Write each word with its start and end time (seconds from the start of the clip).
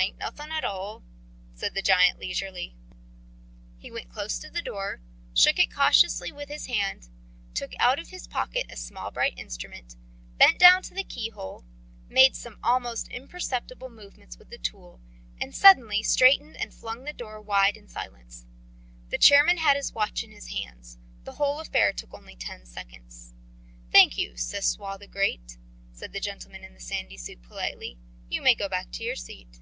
"'Tain't 0.00 0.16
nothin' 0.16 0.50
at 0.50 0.64
all," 0.64 1.02
said 1.52 1.74
the 1.74 1.82
giant 1.82 2.18
leisurely. 2.18 2.74
He 3.76 3.90
went 3.90 4.08
close 4.08 4.38
to 4.38 4.48
the 4.48 4.62
door, 4.62 5.02
shook 5.34 5.58
it 5.58 5.70
cautiously 5.70 6.32
with 6.32 6.48
his 6.48 6.66
hand, 6.66 7.08
took 7.52 7.72
out 7.78 7.98
of 7.98 8.08
his 8.08 8.26
pocket 8.26 8.64
a 8.70 8.76
small 8.76 9.10
bright 9.10 9.36
instrument, 9.38 9.96
bent 10.38 10.58
down 10.58 10.80
to 10.84 10.94
the 10.94 11.04
keyhole, 11.04 11.66
made 12.08 12.34
some 12.34 12.58
almost 12.62 13.08
imperceptible 13.08 13.90
movements 13.90 14.38
with 14.38 14.48
the 14.48 14.56
tool, 14.56 15.02
suddenly 15.50 16.02
straightened 16.02 16.56
and 16.56 16.72
flung 16.72 17.04
the 17.04 17.12
door 17.12 17.38
wide 17.38 17.76
in 17.76 17.86
silence. 17.86 18.46
The 19.10 19.18
chairman 19.18 19.58
had 19.58 19.76
his 19.76 19.92
watch 19.92 20.24
in 20.24 20.30
his 20.30 20.48
hands. 20.48 20.96
The 21.24 21.32
whole 21.32 21.60
affair 21.60 21.92
took 21.92 22.14
only 22.14 22.36
ten 22.36 22.64
seconds. 22.64 23.34
"Thank 23.92 24.16
you, 24.16 24.30
Sesoi 24.38 24.98
the 24.98 25.06
Great," 25.08 25.58
said 25.92 26.14
the 26.14 26.20
gentleman 26.20 26.64
in 26.64 26.72
the 26.72 26.80
sandy 26.80 27.18
suit 27.18 27.42
politely. 27.42 27.98
"You 28.30 28.40
may 28.40 28.54
go 28.54 28.66
back 28.68 28.90
to 28.92 29.04
your 29.04 29.16
seat." 29.16 29.60